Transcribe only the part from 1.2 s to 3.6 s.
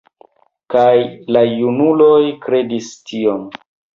la junuloj kredis tion.